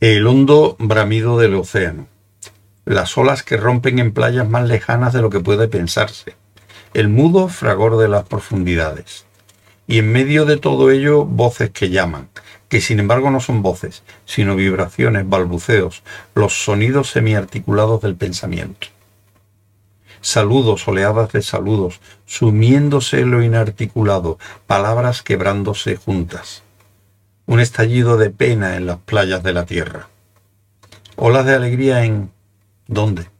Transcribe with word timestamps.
el 0.00 0.28
hondo 0.28 0.76
bramido 0.78 1.38
del 1.38 1.56
océano, 1.56 2.06
las 2.84 3.18
olas 3.18 3.42
que 3.42 3.56
rompen 3.56 3.98
en 3.98 4.12
playas 4.12 4.48
más 4.48 4.68
lejanas 4.68 5.12
de 5.12 5.20
lo 5.20 5.28
que 5.28 5.40
puede 5.40 5.66
pensarse, 5.66 6.36
el 6.94 7.08
mudo 7.08 7.48
fragor 7.48 7.98
de 7.98 8.06
las 8.06 8.22
profundidades. 8.22 9.26
Y 9.88 9.98
en 9.98 10.12
medio 10.12 10.44
de 10.44 10.56
todo 10.56 10.92
ello, 10.92 11.24
voces 11.24 11.70
que 11.70 11.90
llaman, 11.90 12.28
que 12.68 12.80
sin 12.80 13.00
embargo 13.00 13.32
no 13.32 13.40
son 13.40 13.60
voces, 13.60 14.04
sino 14.24 14.54
vibraciones, 14.54 15.28
balbuceos, 15.28 16.04
los 16.36 16.62
sonidos 16.62 17.10
semiarticulados 17.10 18.00
del 18.00 18.14
pensamiento. 18.14 18.86
Saludos, 20.20 20.86
oleadas 20.86 21.32
de 21.32 21.42
saludos, 21.42 22.00
sumiéndose 22.24 23.24
lo 23.24 23.42
inarticulado, 23.42 24.38
palabras 24.68 25.22
quebrándose 25.22 25.96
juntas. 25.96 26.62
Un 27.48 27.60
estallido 27.60 28.18
de 28.18 28.28
pena 28.28 28.76
en 28.76 28.84
las 28.84 28.98
playas 28.98 29.42
de 29.42 29.54
la 29.54 29.64
tierra. 29.64 30.10
Olas 31.16 31.46
de 31.46 31.54
alegría 31.54 32.04
en... 32.04 32.30
¿Dónde? 32.86 33.30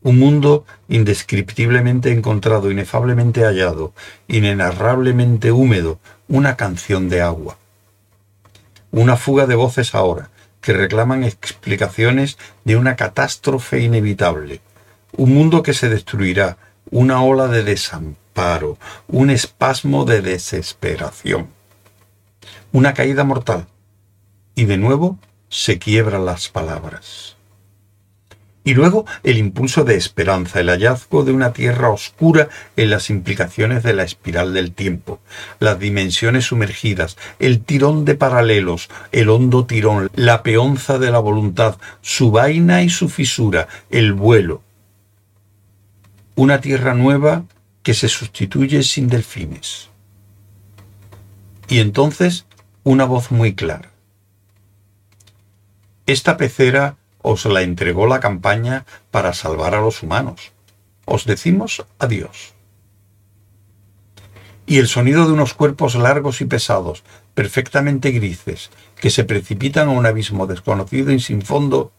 Un 0.00 0.18
mundo 0.18 0.64
indescriptiblemente 0.88 2.10
encontrado, 2.10 2.70
inefablemente 2.70 3.44
hallado, 3.44 3.92
inenarrablemente 4.28 5.52
húmedo, 5.52 5.98
una 6.26 6.56
canción 6.56 7.10
de 7.10 7.20
agua. 7.20 7.58
Una 8.92 9.18
fuga 9.18 9.44
de 9.44 9.56
voces 9.56 9.94
ahora, 9.94 10.30
que 10.62 10.72
reclaman 10.72 11.22
explicaciones 11.22 12.38
de 12.64 12.76
una 12.76 12.96
catástrofe 12.96 13.82
inevitable. 13.82 14.62
Un 15.12 15.34
mundo 15.34 15.62
que 15.62 15.74
se 15.74 15.90
destruirá, 15.90 16.56
una 16.90 17.22
ola 17.22 17.48
de 17.48 17.62
desamparo, 17.62 18.78
un 19.06 19.28
espasmo 19.28 20.06
de 20.06 20.22
desesperación. 20.22 21.57
Una 22.72 22.94
caída 22.94 23.24
mortal. 23.24 23.66
Y 24.54 24.64
de 24.64 24.76
nuevo 24.76 25.18
se 25.48 25.78
quiebran 25.78 26.24
las 26.26 26.48
palabras. 26.48 27.38
Y 28.68 28.74
luego 28.74 29.06
el 29.22 29.38
impulso 29.38 29.84
de 29.84 29.94
esperanza, 29.94 30.60
el 30.60 30.68
hallazgo 30.68 31.24
de 31.24 31.32
una 31.32 31.54
tierra 31.54 31.88
oscura 31.88 32.50
en 32.76 32.90
las 32.90 33.08
implicaciones 33.08 33.82
de 33.82 33.94
la 33.94 34.02
espiral 34.02 34.52
del 34.52 34.72
tiempo, 34.72 35.20
las 35.58 35.78
dimensiones 35.78 36.44
sumergidas, 36.44 37.16
el 37.38 37.62
tirón 37.62 38.04
de 38.04 38.14
paralelos, 38.14 38.90
el 39.10 39.30
hondo 39.30 39.64
tirón, 39.64 40.10
la 40.14 40.42
peonza 40.42 40.98
de 40.98 41.10
la 41.10 41.18
voluntad, 41.18 41.78
su 42.02 42.30
vaina 42.30 42.82
y 42.82 42.90
su 42.90 43.08
fisura, 43.08 43.68
el 43.88 44.12
vuelo. 44.12 44.60
Una 46.34 46.60
tierra 46.60 46.92
nueva 46.92 47.44
que 47.82 47.94
se 47.94 48.08
sustituye 48.08 48.82
sin 48.82 49.08
delfines. 49.08 49.88
Y 51.68 51.80
entonces 51.80 52.46
una 52.82 53.04
voz 53.04 53.30
muy 53.30 53.54
clara. 53.54 53.90
Esta 56.06 56.38
pecera 56.38 56.96
os 57.20 57.44
la 57.44 57.60
entregó 57.60 58.06
la 58.06 58.20
campaña 58.20 58.86
para 59.10 59.34
salvar 59.34 59.74
a 59.74 59.80
los 59.80 60.02
humanos. 60.02 60.52
Os 61.04 61.26
decimos 61.26 61.84
adiós. 61.98 62.54
Y 64.64 64.78
el 64.78 64.88
sonido 64.88 65.26
de 65.26 65.32
unos 65.32 65.54
cuerpos 65.54 65.94
largos 65.94 66.40
y 66.40 66.46
pesados, 66.46 67.02
perfectamente 67.34 68.10
grises, 68.10 68.70
que 68.96 69.10
se 69.10 69.24
precipitan 69.24 69.88
a 69.88 69.92
un 69.92 70.06
abismo 70.06 70.46
desconocido 70.46 71.12
y 71.12 71.20
sin 71.20 71.42
fondo, 71.42 71.92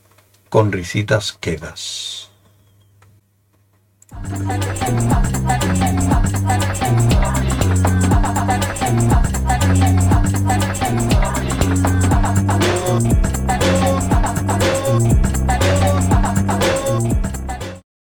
con 0.49 0.71
risitas 0.71 1.33
quedas. 1.33 2.29